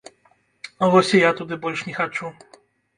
[0.95, 2.37] Вось і я туды больш не хачу.